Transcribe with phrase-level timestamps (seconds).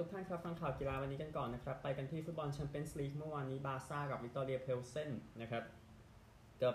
[0.00, 5.64] ทุกท่านครับฟังข่าวกีฬาวันนี้กันก่อนนะครับ ไปกันที่ฟุตบอลแชมเปี้ยนส์ลีกเมื่อวานนี้บาร์ซ่ากับวิคตอเรียเพลเซ่นนะครับ
[6.62, 6.74] กับ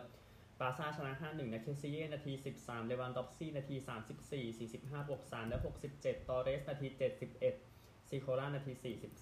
[0.59, 3.75] บาร์ซ่าชนะ 5-1 นะเคซีเย่นาที 13เลวานดอฟสกี้นาที
[4.57, 5.57] 34 45บวก3และ
[5.93, 6.87] 67 ตอร์เรสนาที
[7.49, 8.73] 71ซีคอร่านาที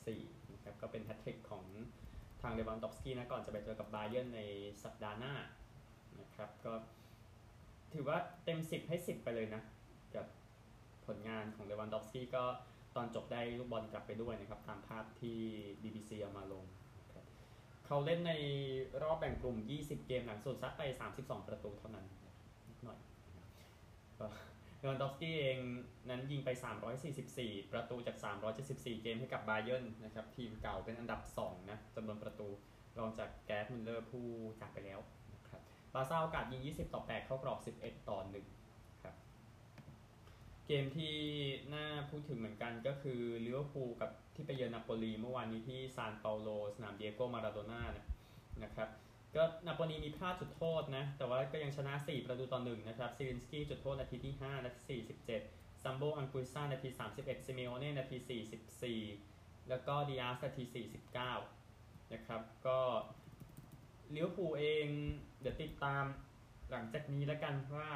[0.06, 1.64] 44 นะครับก็เป็นแฮตทริกของ
[2.42, 4.42] ทางเลวานดอฟสกี้นะก่อนจะไปเจอกับบาเยิร์นใน
[4.84, 5.34] สัปดาห์หน้า
[6.20, 6.74] นะครับก็
[7.94, 9.62] ถือว่าเต็ม 10 ให้ 10 ไปเลยนะ
[10.16, 10.26] กับ
[11.06, 12.46] ผลงานของเลวันดอฟสกี้ก็
[12.96, 15.40] ตอนจบได้ลูกบอลกลับไปด้วยนะครับ ตามภาพที่
[15.82, 16.64] BBC เอามาลง
[17.86, 18.34] เขาเล่นใน
[19.04, 20.82] รอบแบ่งกลุ่ม 20 เกมหลังสุดซัดไป
[21.16, 22.06] 32 ประตูเท่านั้น
[22.68, 23.48] นิดหน่อยนะครับ
[24.20, 24.26] ก็
[24.80, 25.60] เลวันดอฟสกี้เอง
[26.10, 26.50] นั้นยิงไป
[27.12, 28.18] 344 ประตูจาก
[28.60, 32.48] 374 เกมให้กับบาเยิร์นนะครับ ทีมเก่าเป็นอันดับ 2 นะจำนวนประตู
[32.98, 34.26] รองจากแกร์ดมุลเลอร์ผู้
[34.60, 35.00] จากไปแล้ว
[35.34, 35.62] นะครับ
[35.94, 38.63] บาร์ซ่าโอกาสยิง 20 ต่อ 8 เข้ากรอบ 11 ต่อ 1
[40.68, 41.16] เกมที่
[41.74, 48.06] น่าพูดถึงเหมือนกันก็คือลิเวอร์พูลกับที่ไปเยือนนาโปลีเมื่อวานนี้ที่ซานเปาโลสนามเดียโกมาราโดน่านะ
[48.64, 48.90] นะครับ
[49.36, 54.98] ก็นาโปลีมีพลาดจุดโทษนะแต่ว่าก็ยังชนะ 4 ประตูต่อ1นะครับซิลินสกี้จุดโทษนาทีที่ 5 นาที
[55.40, 58.18] 47ซัมโบอังกุยซ่านาที 31ซิเมโอเน่นาที
[58.98, 60.64] 44 แล้วก็ดิอาสนาที
[61.40, 62.80] 49 นะครับก็
[64.16, 64.88] ลิเวอร์พูลเอง
[65.42, 66.04] เดี๋ยวติดตาม
[66.72, 67.90] หลังจากนี้แล้วกันว่า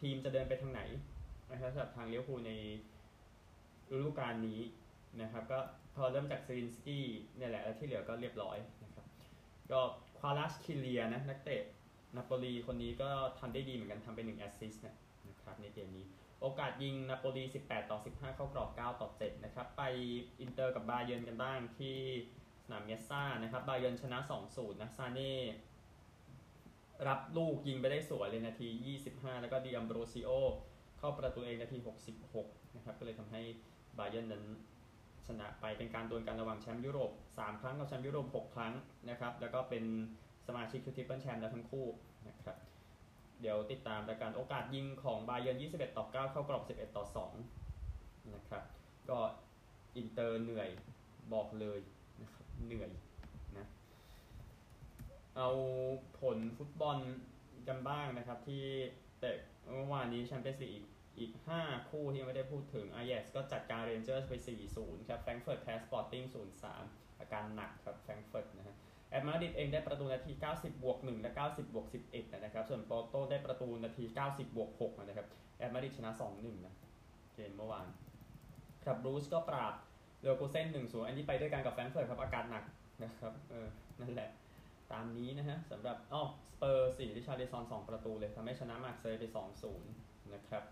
[0.00, 0.82] ทีมจะเดินไปทางไหน
[1.50, 2.52] นะครับสำหรับทางลิเวอร์พูลใน
[3.90, 4.60] ฤดูกาลนี้
[5.22, 5.58] นะครับ ก็
[5.94, 7.04] พอเริ่มจากซิลินสกี้
[7.36, 9.06] เนี่ยแหละแล้วที่เหลือก็เรียบร้อยนะครับ
[9.70, 9.80] ก็
[10.18, 11.62] ควารัตสเคเลียนะนักเตะ
[12.16, 16.04] นาโปลีคนนี้ก็ทำได้ดีเหมือนกันทำไปหนึ่ง assist นะครับในเกมนี้
[16.40, 19.82] โอกาสยิงนาโปลี 18 ต่อ 15 เข้ากรอบ 9 ต่อ 7 นะครับ ไป
[20.40, 21.96] อินเตอร์กับบาเยิร์นกันบ้างที่
[22.64, 24.18] สนามเมสซ่านะครับบาเยิร์นชนะ
[24.50, 25.34] 2-0นะซาเน่
[27.06, 28.68] รับลูกยิงไปได้สวยเลยนาที
[29.04, 30.30] 25 แล้วก็ดิอัมโบรซิโอ
[30.98, 31.78] เข้าประตูเองนาที
[32.26, 33.42] 66 นะครับ ก็เลยทำให้
[33.98, 34.44] บาเยิร์นนั้น
[35.26, 38.72] ชนะไปเป็นการดวลกันระหว่างแชมป์ยุโรป 3 ครั้งกับแชมป์ยุโรป 6 ครั้ง
[39.10, 39.84] นะครับ แล้วก็เป็น
[40.46, 41.86] สมาชิกคือ triple แชมป์แล้วทั้งคู่
[42.28, 42.56] นะครับ
[43.40, 47.26] เดี๋ยวติดตามรายการโอกาสยิงของบาเยิร์น21 ต่อ 9 เข้ากรอบ 11 ต่อ
[47.84, 48.62] 2 นะครับ
[49.10, 49.18] ก็
[49.96, 50.68] อินเตอร์เหนื่อย
[51.32, 51.78] บอกเลย
[52.22, 52.90] นะครับเหนื่อย
[55.38, 55.50] เอา
[56.20, 56.98] ผลฟุตบอล
[57.68, 58.64] กันบ้างนะครับที่
[59.20, 59.30] แต่
[59.74, 60.84] เมื่อวานนี้แชมเปี้ยนส์ลีกอีก
[61.18, 61.32] อีก
[61.62, 64.32] 5คู่ที่ไม่ได้พูดถึงอา a x ก็จัดการเรนเจอร์สไป
[64.70, 66.24] 4-0 ครับแฟรงเฟิร์ตแพ้สปอร์ติ้ง
[66.72, 68.76] 0-3 อาการหนักครับแฟรงเฟิร์ตนะฮะ
[69.10, 75.26] แอตมาดริดเองได้ประตูนาที 90 บวก 1 และ 90 บวก 11 นะครับ ส่วนปอร์โต้ได้ประตูนาที 90 บวก 6 นะครับ
[75.58, 76.74] แอตมาดริดชนะ 2-1 นะ
[77.34, 77.86] เกมเมื่อวาน
[78.84, 79.74] ครับบรูชก็ปราบ
[80.22, 82.64] เลเวอร์คูเซน1-0 อันนี้ไปด้วยกันกับแฟรงเฟิร์ตครับ อาการหนัก
[83.04, 83.66] นะครับ เออ
[84.00, 84.30] นั่นแหละ
[84.92, 89.24] ตามนี้นะฮะสำหรับอ๋อสเปอร์สริชาร์ลิซอนสองประตูเลยทำให้ชนะมาร์กเซย์ไป
[89.78, 90.64] 2-0นะครับ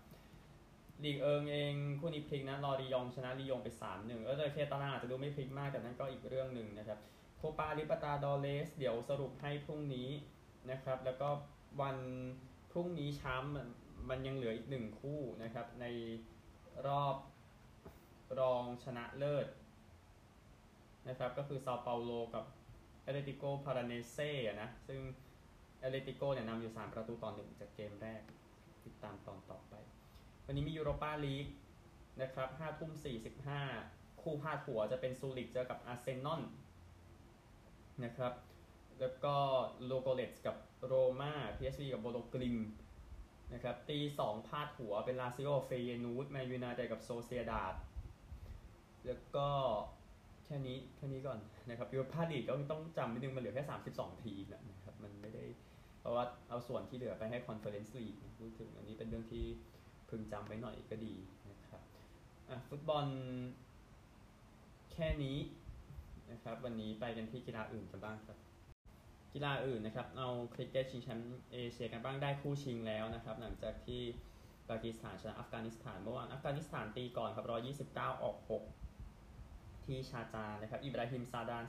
[1.03, 6.99] ลีกเอิงเองคู่นี้พลิกนะลอริยองต์ชนะลียงไป3-1เออแต่ตารางอาจจะดูไม่พลิกมากแต่นั่นก็อีกเรื่องหนึ่งนะครับ
[7.37, 10.09] โคปาลิเบอร์ตาดอเรส เดี๋ยวสรุปให้พรุ่งนี้
[10.71, 11.29] นะครับแล้วก็
[11.81, 11.97] วัน
[12.71, 13.67] พรุ่งนี้ช้ำมัน
[14.09, 15.85] มันยังเหลืออีกหนึ่งคู่นะครับใน
[16.87, 17.15] รอบ
[18.39, 19.47] รองชนะเลิศ
[21.07, 22.45] นะครับก็คือซาเปาโลกับ
[23.07, 24.31] แอตเลติโกพาราเนนเซ่
[24.61, 24.99] นะซึ่ง
[25.81, 28.21] แอตเลติโกเนี่ยนำอยู่ 3 ประตูต่อหนึ่งจากเกมแรก
[28.85, 29.73] ติดตามตอนต่อไป
[30.45, 31.47] วันนี้มียูโรปาลีก
[32.21, 32.91] นะครับ5ทุ่ม
[33.57, 36.41] 45 คู่พาดหัวจะเป็นซูริกเจอกับอาร์เซนอล
[38.03, 38.33] นะครับ
[38.99, 39.35] แล้วก็
[39.85, 42.57] ลูโดโกเรตส์กับโรมาพีเอสวีกับโบโดกลิมท์
[43.53, 47.75] นะครับตีสองพาดหัวเป็นลาซิโอเฟเยนูร์ดแมนยูไนเต็ดกับโซเซียดาด
[49.05, 49.49] แล้วก็
[50.47, 53.65] แค่นี้แค่นี้ก่อนนะครับยูโรปาลีกก็ต้องจำนิดนึงมันเหลือแค่
[53.95, 55.43] 32 ทีมนะครับมันไม่ได้
[55.99, 59.45] เพราะว่าเอาส่วนที่เหลือไปให้คอนเฟอเรนซ์ลีกพูดถึงอันนี้เป็นเรื่องที่
[60.09, 61.15] พึงจำไว้หน่อยก็ดี
[61.49, 61.81] นะครับ
[62.49, 63.05] อะฟุตบอล
[64.93, 65.37] แค่นี้
[66.31, 68.37] นะครับวันนี้ไปกันที่กีฬาอื่นกันบ้างครับ
[69.33, 74.01] กีฬาอื่นนะครับเอาคริกเก็ตชิงแชมป์เอเชียกันบ้างได้คู่ชิงแล้วนะครับหลังจากที่
[74.69, 78.86] ปากีสถานชนะอัฟกานิสถานเมื่อวานอัฟกานิสถานตีก่อนครับ129 ออก 6
[79.87, 81.63] ที่ชาจานะครับ อิบราฮิมซาดาน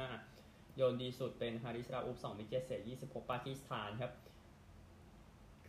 [0.00, 4.12] 35 โยนดีสุดเป็นฮาริสราอุฟ2มิเกเสีย 26 ปากีสถานครับ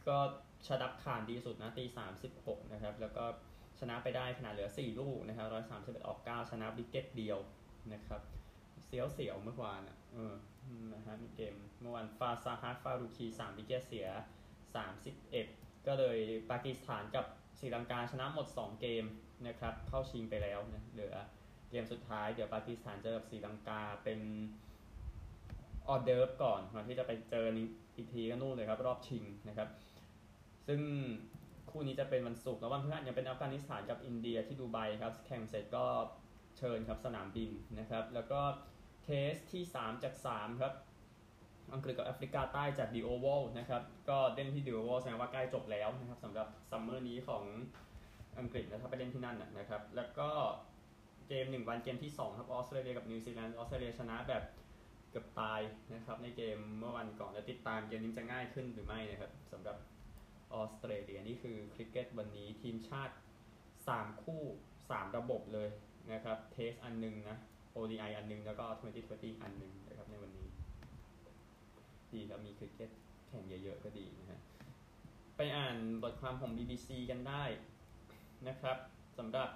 [0.07, 0.17] ก็
[0.67, 1.85] ชดับขานดีสุดนะตี
[2.27, 3.23] 36 นะครับ แล้วก็
[3.79, 5.47] ชนะไปได้ขนาดเหลือ 4 ลูกนะครับ
[5.97, 7.37] 131 ออก 9 ชนะบิกเก็ตเดียว
[7.93, 8.21] นะครับ
[8.85, 10.33] เสียวเสียวเมื่อวานอะเออ
[10.93, 14.07] นะฮะมีเกมเมื่อวานฟาซาฮัตฟารูคี3วิกเกตเสีย
[14.91, 16.17] 31ก็เลย
[16.49, 17.25] ปากีสถานกับ
[17.59, 19.05] ศรีลังกาชนะหมด2เกม
[19.47, 21.15] นะครับ เข้าชิงไปแล้วนะเหลือ
[21.71, 24.19] เกมสุดท้ายเดี๋ยวปากีสถานเจอกับศรีลังกาเป็น
[25.87, 27.45] ออเดิร์ฟก่อนก่อนที่จะไปเจอ
[27.95, 29.69] อีกทีก็นู่นเลยครับ รอบชิงนะครับ
[30.67, 30.79] ซึ่ง
[31.69, 35.85] คู่นี้จะเป็นวันศุกร์แล้ววันพฤหัสยังเป็นอัฟกานิสถานกับอินเดียที่ดูไบครับ แข่งเสร็จก็
[36.57, 38.39] เชิญครับสนามบินนะครับ แล้วก็
[39.03, 40.73] Test ที่ 3 จาก 3 ครับ
[41.73, 47.43] อังกฤษกับแอฟริกาใต้จาก The Oval นะครับ ก็เล่นที่ The Oval แสดงว่าใกล้จบแล้วนะครับสำหรับซัมเมอร์นี้ของ
[48.39, 50.29] อังกฤษนะถ้าไปเล่นที่นั่นนะครับ แล้วก็
[51.33, 54.43] เกม 1 วันเกมที่ 2 ครับออสเตรเลียกับนิวซีแลนด์ออสเตรเลียชนะแบบ
[55.09, 55.61] เกือบตาย
[55.93, 59.77] นะครับในเกมเมื่อวันก่อนแล้วติดตามเกมนี้จะง่ายขึ้นหรือไม่นะครับสำหรับ
[60.53, 63.15] ออสเตรเลียนี่คือคริกเก็ตวันนี้ทีมชาติ
[63.67, 64.41] 3 คู่
[64.79, 65.69] 3 ระบบเลย
[66.13, 67.37] นะครับ Test อันหนึ่งนะ
[67.75, 68.65] ODI อันหนึงแล้วก็
[69.03, 70.47] 2020 อันหนึงนะครับในวันนี้
[72.13, 72.89] ดีครับมีคริกเก็ต
[73.27, 74.39] แข่งเยอะๆก็ดีนะฮะ
[75.37, 77.43] ไปอ่านบทความของ BBC กันได้
[78.47, 78.77] นะครับ
[79.19, 79.49] สำหรับ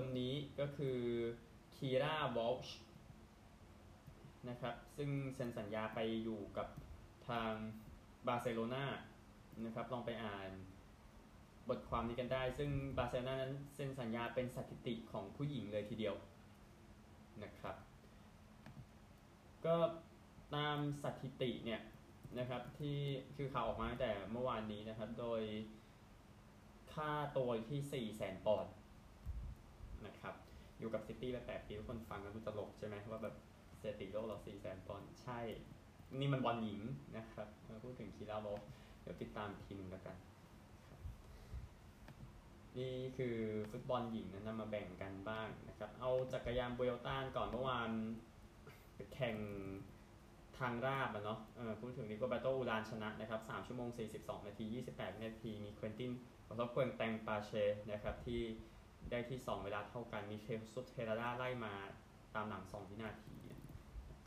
[0.00, 0.98] คนนี้ก็คือ
[1.76, 2.76] คีราวอลช์
[4.48, 6.68] นะครับ ซึ่งเซ็นสัญญาไปอยู่กับ
[7.28, 7.52] ทาง
[8.26, 8.84] บาร์เซโลนา
[9.64, 10.50] นะครับ ลองไปอ่าน
[11.68, 16.14] บทความนี้กันได้ ซึ่งบาร์เซโลนานั้นเซ็นสัญญาเป็นสถิติของผู้หญิงเลยทีเดียว
[17.42, 17.76] นะครับ
[19.66, 19.76] ก็
[20.54, 21.80] ตามสถิติเนี่ย
[22.38, 22.98] นะครับที่
[23.36, 25.42] คือข่าวออกมาตั้งแต่เมื่อวานนี้นะครับ โดย
[26.92, 28.72] ค่าตัวที่ 4 0 0 0 0 0ปอนด์
[30.06, 30.34] นะครับ
[30.78, 33.34] อยู่กับซิตี้ไปแปดปีทุกคนฟังกันดูตลกใช่ไหมว่าแบบ
[33.80, 35.40] สถิติโลกเรา4 0 0 0 0 0ปอนด์ใช่
[36.20, 36.80] นี่มันบอลหญิง
[37.16, 38.48] นะครับมาพูดถึงคีราโล
[39.02, 40.16] เดี๋ยวติดตามทีมแล้วกัน
[42.78, 43.36] นี่คือ
[43.70, 47.90] ฟุตบอลหญิงนะนำมาแบ่งกันบ้างนะครับ เอาจักรยานเบลตันก่อนเมื่อวาน
[49.14, 49.36] แข่ง
[50.58, 53.88] ทางราบอะเนาะเออพูดถึงนิโกเบโตอูดานชนะนะครับ 3 ชั่วโมง
[54.18, 56.12] 42 นาที 28 นาที มีเควนติน
[56.46, 57.50] ขอโทษเควนแตงปาแชร์
[57.90, 58.42] นะครับที่
[59.10, 61.74] ได้ที่ 2 เวลาเท่ากัน มีเฆซุสเอร์ราดาไล่มา
[62.34, 63.52] ตามหลัง 2 วินาทีน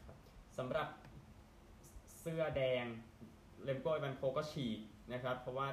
[0.01, 0.17] ะครับ
[0.57, 0.87] สำหรับ
[2.19, 2.85] เสื้อแดง
[3.63, 4.79] เรมโก้อีเวเนปูลก็ฉีก
[5.13, 5.67] นะครับ เพราะว่า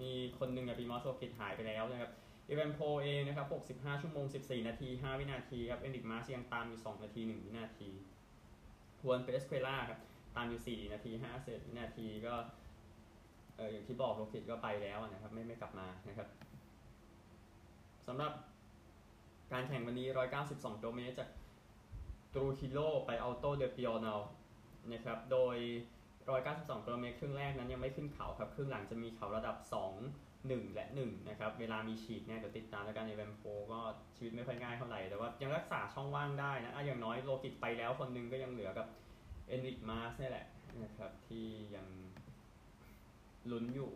[0.00, 2.10] มีคนหนึ่งอะพรีมอชโรกลิชหายไปแล้วนะครับ
[2.48, 7.90] อีเวเนปูลเองนะครับ 65 ชั่วโมง 14 นาที 5 วินาทีครับเอนริกมาสยังตามอยู่ 2 นาที 1 วินาที
[9.00, 10.00] ทวนเปสเคล่าครับ
[10.36, 12.34] ตามอยู่ 4 นาที5เศษวินาทีก็
[13.56, 16.28] เอออย่างที่บอกโรคิดก็ไปแล้วนะครับ ไม่ไม่กลับมานะครับ
[18.06, 18.32] สำหรับ
[19.52, 20.06] การแข่งวันนี้
[20.44, 21.28] 192กิโลเมตรจาก
[22.34, 24.14] ตรูคิโลไปอัลโตเดปิโอนา
[24.92, 25.56] นะครับ โดย
[26.20, 29.70] 192กิโลเมตรครึ่งแรกนั้นยังไม่ขึ้นเขาครับ ครึ่งหลังจะมีเขาระดับ 2
[30.38, 33.80] 1 และ 1 นะครับ เวลามีฉีดเนี่ยเดี๋ยวติดตามแล้วกันในแวมโพก็
[34.16, 38.86] ชีวิตไม่ค่อยง่ายเท่าไหร่ แต่ว่ายังรักษาช่องว่างได้นะอะอย่างน้อยโรกลิชไปแล้วคนหนึ่งก็ยังเหลือกับ
[39.48, 40.46] เอนริกมาสนี่แหละ
[40.82, 41.46] นะครับที่
[41.76, 41.86] ยัง
[43.50, 43.90] ลุ้นอยู่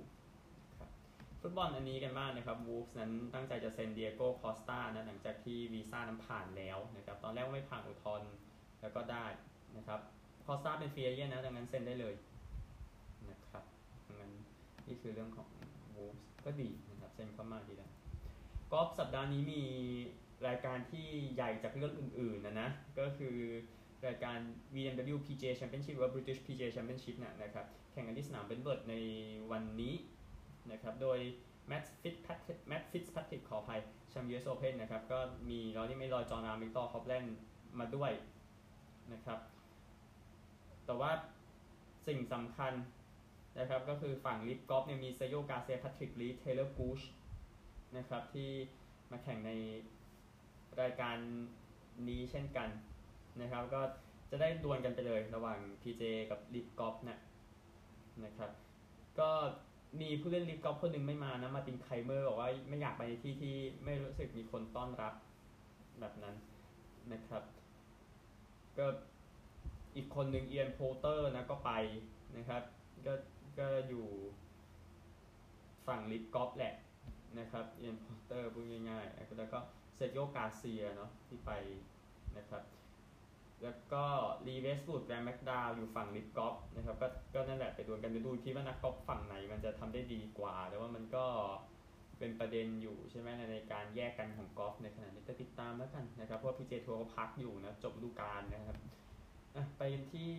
[1.49, 8.29] ฟุตบอลอันนี้กันบ้างนะครับวูฟส์นั้นตั้งใจจะ sign เดียโก้คอสตานะหลังจากที่วีซ่านั้นผ่านแล้วนะครับตอนแรกไม่ผ่านอุทธรณ์
[8.81, 9.27] แล้วก็ได้
[9.77, 10.01] นะครับ
[10.47, 12.15] คอสตาเป็น free agent นะดังนั้น sign ได้เลย
[13.31, 13.65] นะครับ
[14.07, 14.33] ดังนั้น
[14.87, 15.49] นี่คือเรื่องของ
[15.95, 17.91] วูฟส์ก็ดีนะครับ sign เข้ามาดีแล้ว
[18.73, 19.63] กอล์ฟสัปดาห์นี้มี
[20.47, 23.37] รายการที่ใหญ่จากเรื่องอื่นๆนะนะก็คือ
[24.07, 24.39] รายการ
[24.75, 28.95] BMW PGA Championship หรือ British PGA Championship นะนะครับแข่งกันที่สนามเวนท์เวิร์ธใน
[29.53, 29.95] วันนี้
[30.73, 31.19] นะครับ โดย
[31.71, 33.81] Matt Fitzpatrick Matt Fitzpatrick ขออภัย
[34.11, 35.19] แชมป์ US Open นะครับ ก็
[35.51, 37.37] มีรอรี่แม็คอิลรอยจอนราห์มวิกเตอร์ฮอฟแลนด์
[37.79, 38.11] มาด้วย
[39.13, 39.39] นะครับ
[40.87, 41.11] แต่ว่า
[42.07, 42.73] สิ่งสำคัญ
[43.59, 47.01] นะครับ ก็คือฝั่งลิฟกอล์ฟเนี่ยมีเซร์คิโอการ์เซียแพทริกรีดเทเลอร์กูช
[47.97, 48.51] นะครับ ที่
[49.11, 49.51] มาแข่งใน
[50.81, 51.17] รายการ
[52.09, 52.69] นี้เช่นกัน
[53.41, 53.81] นะครับ ก็
[54.31, 57.19] จะได้ดวลกันไปเลยระหว่าง PGA กับลิฟกอล์ฟนะ
[58.25, 58.51] นะครับ
[59.21, 59.31] ก็
[60.01, 65.15] มีผู้เล่นลิฟกอล์ฟคนหนึ่งไม่มานะ มาร์ตินไคเมอร์บอกว่าไม่อยากไปในที่ที่ไม่รู้สึกมีคนต้อนรับ
[66.01, 66.35] แบบนั้น
[67.13, 67.43] นะครับ
[68.79, 68.87] ก็
[69.97, 71.73] อีกคนหนึ่งเอียนโพลเตอร์นะก็ไป
[72.37, 72.63] นะครับ
[73.07, 73.13] ก็
[73.59, 74.07] ก็อยู่
[75.87, 76.75] ฝั่งลิฟกอล์ฟแหละ
[77.39, 79.59] นะครับเอียนโพลเตอร์พูดง่ายๆแล้วก็
[79.95, 81.51] เซร์คิโอการ์เซียเนาะที่ไป
[82.37, 82.63] นะครับ
[83.63, 84.05] แล้วก็
[84.47, 91.27] ลีเวสต์วูดแกรมแม็กดาวเวลล์อยู่ฝั่งลิฟกอล์ฟนะครับก็ก็นั่นแหละไปดวลกันไปดูที่ว่านักกอล์ฟฝั่งไหนมันจะทำได้ดีกว่า แต่ว่ามันก็
[92.19, 98.77] เป็นประเด็นอยู่ใช่ไหมในการแยกกันของกอล์ฟในขณะนี้ก็ติดตามแล้วกันนะครับเพราะพีเจทัวร์ก็พักอยู่นะจบฤดูกาลนะครับ
[99.79, 99.83] ไป
[100.13, 100.33] ที่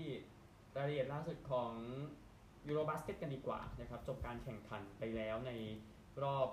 [0.75, 1.71] รายละเอียดล่าสุดของ
[2.67, 5.51] ยูโรบาสเกตกันดีกว่านะครับจบการแข่งขันไปแล้วใน
[6.23, 6.49] รอบ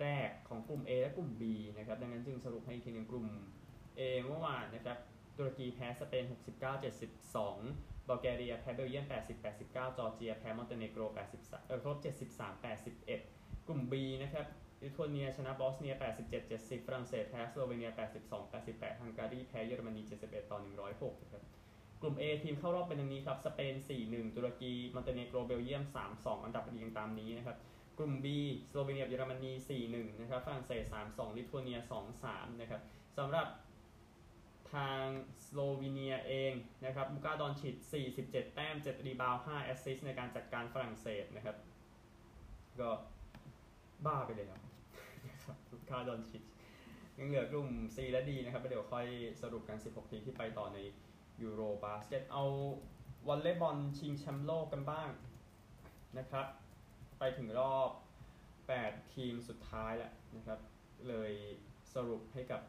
[0.00, 1.42] แรกของกลุ่ม A และกลุ่ม B
[1.78, 3.26] นะครับดังนั้นจึงสรุปให้อีกทีหนึงกลุ่ม
[3.98, 4.98] A เมื่อวานนะครับ
[5.36, 6.24] ตุรกีแพ้สเปน
[6.96, 9.06] 69-72บัลแกเรียแพ้เบลเยียม
[9.50, 11.02] 80-89 จอร์เจียแพ้มอนเตเนโกร
[11.36, 11.96] 83 เออครบ
[12.82, 14.46] 73-81 กลุ่ม B นะครับ
[14.82, 15.94] ลิทัวเนียชนะบอสเนีย
[16.40, 17.90] 87-70 ฝรั่งเศสแพ้สโลเวเนีย
[18.46, 20.58] 82-88 ฮังการีแพ้เยอรมนี 71 ต่อ
[20.90, 21.42] 106นะครับ
[22.02, 23.74] กลุ่ม A ทีมเข้ารอบเป็นดังนี้ครับ สเปน
[24.06, 25.84] 4-1 ตุรกี มอนเตเนโกร เบลเยียม
[26.14, 27.56] 3-2 อันดับเรียงตามนี้นะครับ
[27.98, 28.26] กลุ่ม B
[28.68, 29.52] สโลวีเนีย เยอรมนี
[29.86, 31.78] 4-1 นะครับ ฝรั่งเศส 3-2 ลิทัวเนีย
[32.20, 32.80] 2-3 นะครับ
[33.18, 33.46] สำหรับ
[34.74, 35.04] ทาง
[35.44, 36.52] สโลวีเนียเอง
[36.84, 37.74] นะครับลูก้าดอนชิช
[38.14, 41.56] 47 แต้ม 7 rebound 5 แอสซิสในการจัดการฝรั่งเศสนะครับ
[42.80, 42.90] ก็
[44.06, 44.62] บ้าไปเลยครับ
[45.28, 46.42] นะครับลูก้าดอนชิช
[47.18, 49.06] ยังเหลือกลุ่ม C และ D นะครับเดี๋ยวค่อย
[49.42, 50.78] สรุปกัน 16 ทีมที่ไปต่อใน
[51.42, 52.44] ยูโรบาสเกตเอา
[53.28, 55.10] วอลเลย์บอลชิงแชมป์โลกกันบ้าง
[56.18, 56.46] นะครับ
[57.18, 57.90] ไปถึงรอบ
[58.52, 60.58] 8 ทีมสุดท้ายแล้วนะครับ
[61.08, 61.32] เลย
[61.94, 62.62] สรุปให้กับ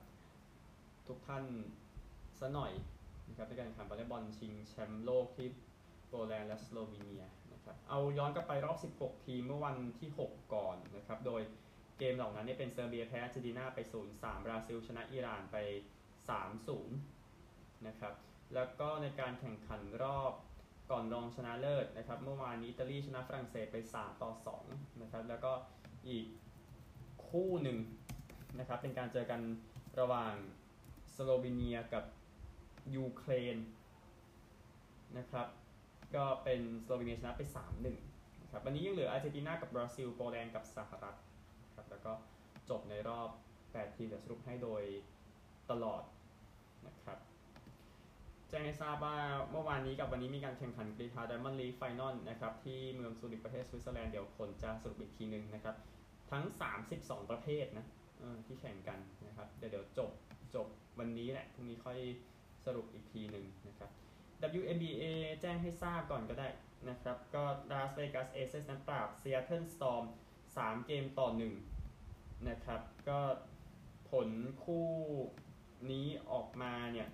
[1.07, 1.45] ทุกท่าน
[2.41, 2.71] ซะหน่อย
[3.27, 5.47] นะครับในการแข่งขันวอลเลย์บอลชิงแชมป์โลกที่
[6.07, 11.41] โปแลนด์และสโลวีเนียนะครับเอาย้อนกลับไปรอบ 16 ทีมเมื่อวันที่ 6 ก่อนนะครับโดย
[11.97, 13.79] เกมเหล่านั้นเนี่ยเป็นเซอร์เบียแพ้อาร์เจนตินาไป
[14.11, 15.57] 0-3 บราซิล ชนะอิหร่านไป
[16.51, 18.13] 3-0 นะครับ
[18.55, 20.33] แล้วก็ในการแข่งขันรอบ
[20.91, 24.31] ก่อนรองชนะเลิศนะครับเมื่อวานนี้อิตาลีชนะฝรั่งเศสไป 3 ต่อ
[24.67, 25.51] 2 นะครับแล้วก็
[26.09, 26.25] อีก
[27.27, 27.77] คู่หนึ่ง
[28.59, 29.41] นะครับเป็นการเจอกัน
[29.99, 30.33] ระหว่าง
[31.15, 32.03] สโลวีเนียกับ
[32.95, 33.57] ยูเครน
[35.17, 35.47] นะครับ
[36.15, 37.41] ก็เป็นสโลวีเนียชนะไป
[37.85, 37.85] 3-1
[38.41, 41.15] นะครับวันนี้ยังเหลืออาร์เจนตินากับบราซิลโปแลนด์กับสหรัฐ
[41.75, 42.11] ครับแล้วก็
[42.69, 43.29] จบในรอบ
[43.61, 44.83] 8 ทีมเดี๋ยวสรุปให้โดย
[45.71, 46.03] ตลอด
[46.87, 47.17] นะครับ
[48.49, 49.17] แจ้งให้ทราบว่า
[49.51, 55.75] เมื่อวานนี้กับวันนี้มีการแข่งขันกรีฑาไดมอนด์ลีกไฟนอลนะครับที่เมืองซูริกประเทศสวิตเซอร์แลนด์เดี๋ยวผลจะสรุปอีกทีหนึ่งนะครับ
[56.31, 56.43] ทั้ง
[56.87, 57.85] 32 ประเภทนะ
[58.45, 60.11] ที่แข่งกันนะครับ เดี๋ยวเดี๋ยวจบ
[60.55, 60.67] จบ
[60.99, 61.99] วันนี้แหละพรุ่งนี้ค่อย
[62.65, 63.89] สรุปอีกทีหนึ่งนะครับ
[64.59, 65.03] WNBA
[65.41, 66.47] แจ้งให้ทราบก่อนก็ได้
[66.89, 70.05] นะครับ ก็ Las Vegas Aces นั้นปราบ Seattle Storm
[70.45, 71.27] 3เกมต่อ
[71.87, 73.19] 1นะครับ ก็
[74.09, 74.29] ผล
[74.63, 74.87] คู่
[75.91, 77.07] นี้ออกมาเนี่ย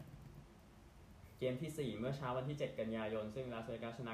[1.40, 4.14] เกมที่ 4 เมื่อเช้าวันที่ 7 กันยายน ซึ่งลาสเวกัสชนะ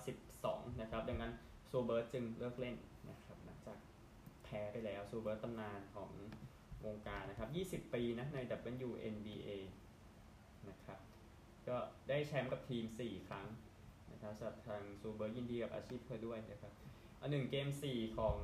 [0.00, 1.32] 97-92 นะครับ ดังนั้น
[1.70, 2.76] ซูเบิร์ดจึงเลิกเล่น
[3.10, 3.78] นะครับหลังจาก
[4.44, 6.10] แพ้ไปแล้วซูเบิร์ดตำนานของ
[6.86, 7.46] วงการนะครั
[7.78, 8.38] บ 20 ปีนะใน
[8.86, 9.50] WNBA
[10.70, 10.98] นะครับ
[11.68, 11.76] ก็
[12.08, 13.46] ได้แชมป์กับทีม 4 ครั้ง
[14.12, 16.72] นะครับสำหรับทางซูเบิร์ยินดีกับอาชีพเธอด้วยนะครับ
[17.20, 18.38] อันหนึ่งเกม 4 ของ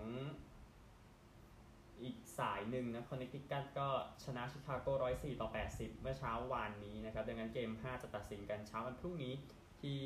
[2.02, 3.88] อีกสายหนึ่งนะคอนเนคติคัตก็
[4.24, 9.32] ชนะชิคาโก104 ต่อ 80 เมื่อเช้าวานนี้นะครับ ดังนั้นเกม 5 จะตัดสินกันเช้าวันพรุ่งนี้
[9.80, 9.98] ที่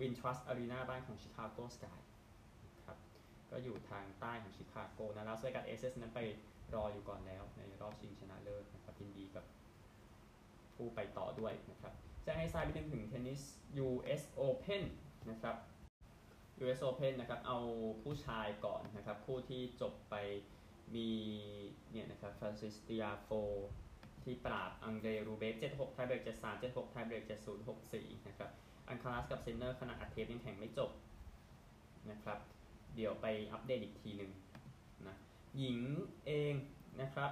[0.00, 2.00] วินทรัสต์อารีนาบ้านของชิคาโกสกาย
[2.86, 2.98] ครับ
[3.50, 6.20] ก็อยู่ทางใต้ของชิคาโกนะลาสเวกัสเอเซสนั้นไป
[6.74, 9.44] รออยู่ก่อนแล้วในรอบชิงชนะเลิศนะครับยินดีกับ
[10.80, 11.92] ผู้ไปต่อด้วยนะครับ
[12.26, 13.40] จะให้ทราบไปถึงเทนนิส
[13.86, 14.82] US Open
[15.30, 15.56] นะครับ
[16.62, 17.58] US Open นะครับเอา
[18.02, 20.14] ผู้ชายก่อนนะครับคู่ที่จบไป
[20.94, 21.08] มี
[21.90, 23.28] เนี่ยนะครับฟรานซิสติอาโฟ
[24.24, 28.50] ที่ปราบอังเดรรูเบฟ76 tiebreak 73 76 tiebreak 70 64นะครับ
[28.88, 30.90] อัลคาราซกับซินเนอร์ขณะอัดเทปยังแข่งไม่จบ
[32.10, 32.38] นะครับ
[32.94, 34.30] เดี๋ยวไปอัปเดตอีกทีหนึ่ง
[35.06, 35.16] นะ
[35.58, 35.78] หญิง
[36.26, 36.54] เอง
[37.00, 37.30] นะครับ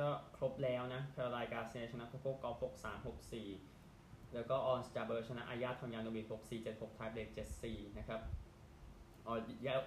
[0.00, 3.06] ก็ครบแล้วนะคาโรลีนการ์เซียชนะโคโค่กอฟฟ์63
[3.64, 7.28] 64 แล้วก็ออนสจาเบอร์ชนะอายลาทอมลยาโนวิช64 76 tiebreak
[7.64, 8.20] 74 นะครับ
[9.26, 9.34] อ๋อ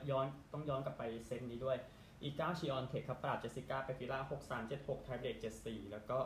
[0.10, 1.78] ย้อนต้องย้อนกลับไปเซตนี้ด้วย
[2.24, 6.18] อีก้าชเวียนเทคครับปราบเจสิก้าเปกูล่า63 76 tiebreak 74 แล้วก็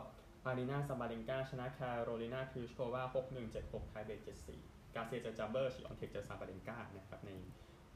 [0.44, 4.20] อารีนาซาบาเลนก้าชนะคาโรลินาพลิสโควา61 76 tiebreak
[4.58, 7.30] 74 การ์เซียเจอจาเบอร์ชเวียนเทคเจอซาบาเลนก้านะครับใน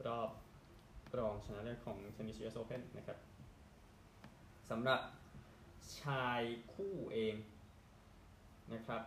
[0.07, 0.29] รอบ
[1.19, 3.17] รองชนะเลิศของเทนนิสยูเอสโอเพนนะครับ
[4.69, 4.99] สำหรับ
[6.01, 6.41] ชาย
[6.73, 7.35] คู่เอง
[8.73, 9.01] นะครับ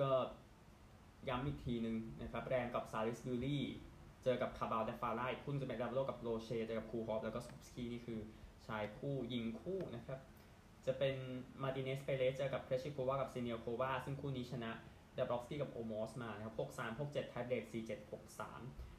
[0.00, 0.10] ก็
[1.28, 3.64] ย้ำอีกทีหนึ่งนะครับ แรมกับซาลิสบิวรี่
[4.22, 8.20] เจอกับคาบาลและฟาราห์อีกคู่จะเป็นอาเรวาโลกับโรเยอร์ เจอกับคูลฮอฟแล้วก็สกุปสกี้นี่คือ
[8.66, 10.18] ชายคู่ยิงคู่นะครับ
[10.86, 11.14] จะเป็น
[11.62, 14.70] มาติเนสเปเรสเจอกับเครชิโควากับซีเนียโควาซึ่งคู่นี้ชนะ
[15.16, 18.89] ดาบรอฟสกี้กับโอลมอสนะครับ6-3 6-7ไทเบรก4-7 6-3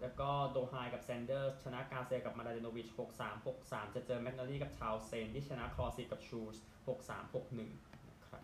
[0.00, 6.56] แล้วก็โดไฮกับแซนเดอร์ชนะกาเซกับมลาเดโนวิช 6-3 6-3 จะเจอแมกนาลีกับทาวน์เซน ที่ชนะคลอสิกกับชูส
[6.88, 8.42] 6-3 6-1นะครับ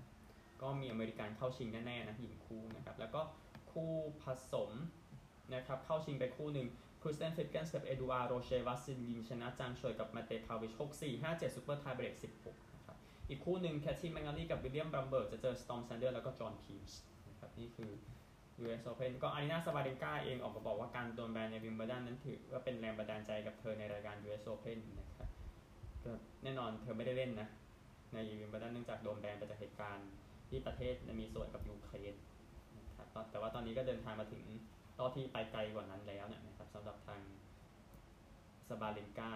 [0.63, 3.21] ก็มีอเมริกันเข้าชิงแน่ๆนะหญิงคู่นะครับ แล้วก็
[3.73, 3.93] คู่
[4.23, 4.71] ผสม
[5.55, 6.69] นะครับเข้าชิงไปคู่หนึ่ง
[7.03, 12.97] เคียร์สเตนฟลิปเกนส์กับเอดูอาร์โรเชวัสซินยิงชนะจางชวยกับมาเตพาวิช 6-4 5-7ซูเปอร์ไทเบรก16นะครับ
[13.29, 17.91] อีกคู่หนึ่งแคทตี้แมกนาลีกับวิลเลียมบรัมเบิร์กจะเจอสตอมแซนเดอร์แล้วก็จอห์นเพียร์สนะครับนี่คือ
[18.65, 25.29] US Open ก็อารีนาซาบาเลนกาเองออกมาบอกว่าการโดนแบนในวิมเบิลดันนั้นถือว่าเป็นแรงบันดาลใจกับเธอในรายการ US Open นะครับ
[26.05, 26.13] ก็
[26.45, 27.49] แน่นอนเธอไม่ได้เล่นนะ
[28.13, 30.09] ในวิมเบิลดันเนื่องจากโดนแบนไปจากเหตุการณ์
[30.49, 32.15] ที่ประเทศมีส่วนกับยูเครน
[32.79, 34.45] นะครับแต่ว่าตอนนี้ก็เดินทางมาถึง
[34.99, 37.21] รอบที่ไปไกลกว่านั้นแล้วเนี่ยนะครับสำหรับทาง
[38.69, 39.33] สบาเลนกา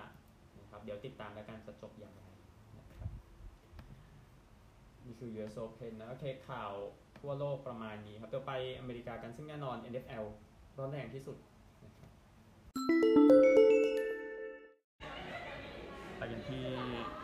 [0.60, 2.24] นะครับเดี๋ยวติดตามแล้วกันจะจบอย่างไร
[2.78, 3.10] นะครับ
[5.06, 6.72] นี่คือ US Open นะโอเคข่าว
[7.26, 10.24] ทั่วโลกประมาณนี้ครับเดี๋ยวไปอเมริกากันซึ่งแน่นอน NFL
[10.78, 11.36] ร้อนแรงที่สุด
[11.84, 12.10] นะครับ
[16.20, 16.66] กันที่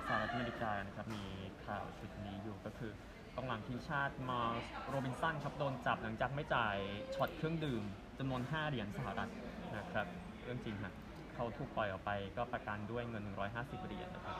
[0.07, 1.25] สหรัฐอเมริกานะครับมี
[1.65, 2.93] ข่าวชุดนี้อยู่ก็คือ
[3.35, 6.77] กองหลังทีมชาติมาร์โรบินสันครับโดนจับหลังจากไม่จ่าย
[7.15, 7.83] ช็อตเครื่องดื่ม
[8.19, 9.31] จำนวน 5 เหรียญสหรัฐ
[9.77, 10.07] นะครับ
[10.43, 10.93] เรื่องจริงฮะ
[11.35, 14.37] เขาถูกปล่อยออกไปก็ประกันด้วยเงิน 150 เหรียญนะครับ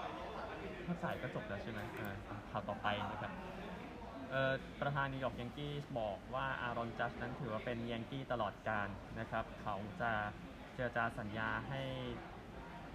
[0.87, 1.81] ถ้าจ่ายก็จบแล้วใช่ไหม
[2.51, 3.33] ข่าวต่อไปนะครับ
[4.81, 10.13] ประธานนิวยอร์กยังกี้บอกว่าอารอนจัสนั้นถือว่าเป็นยังกี้ตลอดกาลนะครับ เขาจะ
[10.75, 11.83] เจรจาสัญญาให้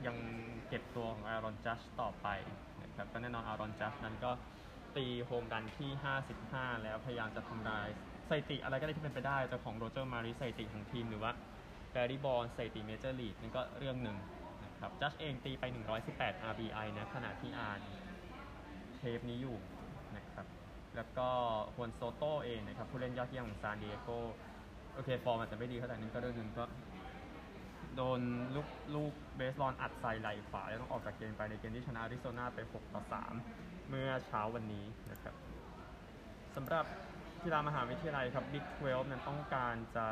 [0.05, 0.17] ยัง
[0.67, 2.27] เก็บตัวของอารอนจัสต่อไป
[2.83, 4.31] นะครับก็แน่นอนอารอนจัสนั้นก็
[4.95, 5.91] ตีโฮมรันที่
[6.37, 7.87] 55 แล้วพยายามจะทำลาย
[8.29, 11.31] สถิติอะไรก็ได้ที่เป็นไปได้จะของโรเจอร์มาริสถิติของทีมหรือว่า
[11.91, 14.17] แบร์รี่บอนด์สถิติเมเจอร์ลีกนั่นก็เรื่องหนึ่ง
[14.63, 15.63] นะครับจัสเองตีไป
[16.05, 17.79] 118 RBI นะขณะที่อัด
[18.97, 19.57] เทปนี้อยู่
[20.97, 21.29] แล้วก็
[21.75, 24.09] ฮวนโซโต้เองนะครับผู้เล่นยอดเยี่ยมของซานดิเอโก
[24.93, 26.63] โอเคฟอร์มอาจจะไม่ดีเท่าไหร่นั่นก็เรื่องหนึ่งก็
[27.95, 28.19] โดน
[28.55, 33.03] ลูกลูกเบสบอลอัดใส่ไหล่ขวาแล้วต้องออกจากเกมไปในเกมที่ชนะอาริโซนาไป 6 ต่อ
[33.45, 35.35] 3 เมื่อเช้าวันนี้นะครับ
[36.55, 36.85] สำหรับ
[37.43, 40.07] กีฬามหาวิทยาลัยครับ Big 12นั้นต้องการจะ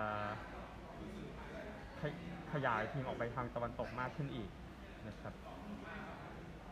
[2.53, 4.49] ขยายทีมออกไปทางตะวันตกมากขึ้นอีก
[5.07, 5.33] นะครับ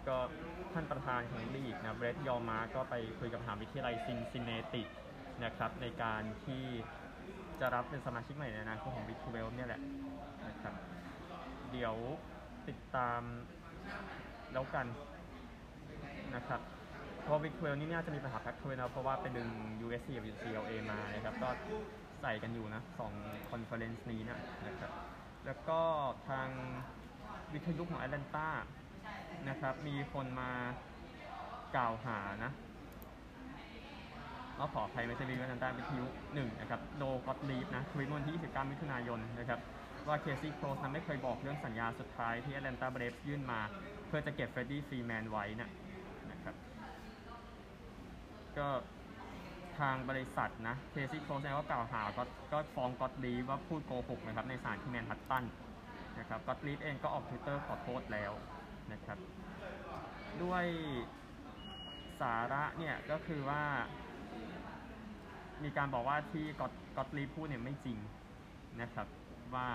[0.07, 0.17] ก็
[0.73, 4.83] ท่านประธานของลีกนะเบรตยอร์มาร์คก็ไปคุยกับมหาวิทยาลัยซินซินเนติ
[5.43, 6.63] นะครับในการที่
[7.59, 9.81] จะรับเป็นสมาชิกใหม่ในอนาคตของ Big 12 เนี่ยแหละ
[10.47, 10.73] นะครับ
[11.71, 11.95] เดี๋ยว
[12.67, 13.21] ติดตาม
[14.53, 14.85] แล้วกัน
[16.35, 16.61] นะครับ
[17.23, 19.49] เพราะ Big 12 นี่น่าจะมีปัญหา Pac-12นะเพราะว่าไปดึง
[19.85, 21.49] USC กับ UCLA มานะครับก็
[22.21, 23.13] ใส่กันอยู่นะสอง
[23.49, 24.91] conference นี้นะนะครับ
[25.45, 25.79] แล้วก็
[26.29, 26.49] ทาง
[27.53, 28.47] วิทยุของแอตแลนตา
[29.49, 30.51] นะครับ มีคนมา
[31.75, 32.51] กล่าวหานะ
[34.57, 39.59] ก็ขออภัยไม่ใช่วิทยุแอตแลนตาวิทยุหนึ่งนะครับโดก็อตลีฟนะทวิตวันที่ 29 มิถุนายนนะครับ
[40.07, 43.59] ว่าเคซี่โครสนั้นไม่เคยบอกเรื่องสัญญาสุดท้ายที่แอตแลนตาเบรฟยื่นมา
[44.07, 45.69] เพื่อจะเก็บเฟรดดี้ฟรีแมนไว้นะ
[46.31, 46.55] นะครับ
[48.57, 48.67] ก็
[49.79, 55.45] ทางบริษัทนะเคซี่โครสก็กล่าวหาก็ก็ฟ้องก็อตลีฟว่าพูดโกหกนะครับในศาลที่แมนฮัตตัน
[56.19, 58.31] นะครับก็อตลีฟเองก็ออกทวิตเตอร์ขอโทษแล้ว
[58.91, 59.17] นะครับ
[60.43, 60.65] ด้วย
[62.21, 63.63] สาระเนี่ยก็คือว่า
[65.63, 67.97] มีการบอกว่าที่ก็อตกอตลีพูดเนี่ยไม่จริง
[68.81, 69.07] นะครับ
[69.53, 69.67] ว่า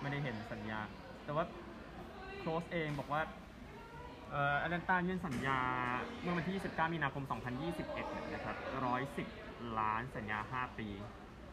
[0.00, 0.80] ไม่ได้เห็นสัญญา
[1.24, 1.44] แต่ว่า
[2.38, 3.22] โครสเองบอกว่า
[4.30, 5.58] เอ่อแอตแลนตายื่นสัญญา
[6.22, 7.24] เมื่อวันที่ 29 มีนาคม
[7.78, 8.56] 2021 นะครับ
[9.16, 10.88] 110 ล้านสัญญา 5 ปี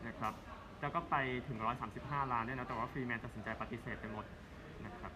[0.07, 0.33] นะครับ
[0.81, 1.15] แล้วก็ไป
[1.47, 1.57] ถึง
[1.95, 4.25] 135 ล้านด้วยนะ แต่ว่าฟรีแมนตัดสินใจปฏิเสธไปหมด
[4.85, 5.11] นะครับ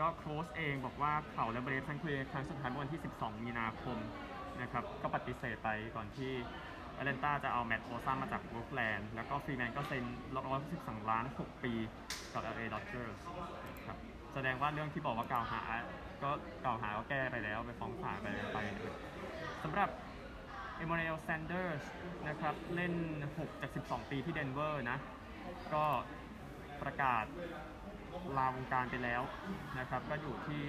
[0.00, 3.98] ก็โครสเองบอกว่าเขาและเบรฟทั้งคุยครั้งสุดท้ายเมื่อวันที่ 12 มีนาคม
[4.60, 6.32] นะครับก็ปฏิเสธไปก่อนที่
[6.94, 10.04] แอตแลนตาจะเอาแมตต์โอลสันมาจากโอ๊คแลนด์แล้วก็ฟรีแมนก็เซ็น
[10.56, 11.72] 112ล้าน 6 ปี
[12.32, 13.18] กับ LA Dodgers
[13.86, 13.98] ครับ
[14.34, 15.62] แสดงว่าเรื่องที่บอกว่ากล่าวหา
[16.22, 16.30] ก็
[16.64, 18.58] กล่าวหาก็แก้ไปแล้วไปฟ้องศาลไปอะไรไป
[19.62, 19.88] สำหรับ
[20.76, 21.84] เอ m ม n เ l ลแซนเดอร์ส
[22.28, 22.94] นะครับเล่น
[23.32, 24.98] 6 จาก 12 ปีที่เดนเวอร์นะ
[25.74, 25.84] ก็
[26.82, 27.24] ประกาศ
[28.38, 29.22] ลาวงการไปแล้ว
[29.78, 30.64] นะครับก็อยู่ที่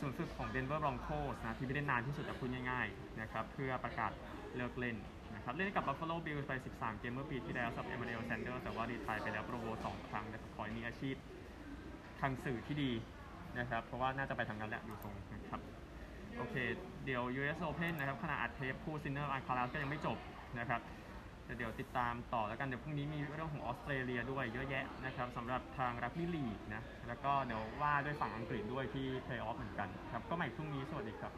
[0.00, 4.10] ศูนย์ฝึกของเดนเวอร์บรองโคสนะที่ไม่ได้นานที่สุดแต่พูดง่ายๆนะครับเพื่อประกาศ
[4.56, 4.96] เลิกเล่น
[5.34, 11.16] นะครับเล่นกับ Buffalo Bills ไป 13 เกมเมื่อปีที่แล้วสับเอมเ l ลแซนเดอร์แต่ว่า retire ไปแล้ว Pro Bowl สองครั้งนะครับขอให้มีอาชีพ
[12.20, 12.92] ทางสื่อที่ดี
[13.58, 15.60] นะครับเพราะว่าน่าจะไปทางนั้นแหละดูทรงนะครับ
[16.36, 16.54] โอเค
[17.04, 20.18] เดี๋ยว US Open นะครับขณะอัดเทปคู่ซินเนอร์อัลคาราสก็ยังไม่จบ
[20.58, 20.80] นะครับ
[21.46, 31.32] แต่เดี๋ยวติดตามต่อแล้วกันเดี๋ยวพรุ่งนี้มีเรื่องของออสเตรเลียด้วยเยอะแยะนะครับสำหรับทางรักบี้ลีกนะแล้วก็เดี๋ยวว่าด้วยฝั่งอังกฤษด้วยที่เพลย์ออฟเหมือนกันครับก็ใหม่พรุ่งนี้สวัสดีครับ